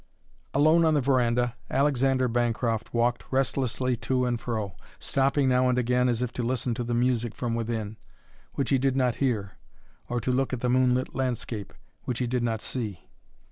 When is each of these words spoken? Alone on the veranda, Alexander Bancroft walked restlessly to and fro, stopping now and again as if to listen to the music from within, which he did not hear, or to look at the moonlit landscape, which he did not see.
Alone 0.55 0.83
on 0.83 0.95
the 0.95 1.01
veranda, 1.01 1.55
Alexander 1.69 2.27
Bancroft 2.27 2.91
walked 2.91 3.23
restlessly 3.29 3.95
to 3.97 4.25
and 4.25 4.41
fro, 4.41 4.75
stopping 4.97 5.47
now 5.47 5.69
and 5.69 5.77
again 5.77 6.09
as 6.09 6.23
if 6.23 6.33
to 6.33 6.41
listen 6.41 6.73
to 6.73 6.83
the 6.83 6.95
music 6.95 7.35
from 7.35 7.53
within, 7.53 7.97
which 8.55 8.71
he 8.71 8.79
did 8.79 8.95
not 8.95 9.17
hear, 9.21 9.59
or 10.09 10.19
to 10.19 10.31
look 10.31 10.53
at 10.53 10.61
the 10.61 10.69
moonlit 10.69 11.13
landscape, 11.13 11.71
which 12.05 12.17
he 12.17 12.25
did 12.25 12.41
not 12.41 12.61
see. 12.61 13.11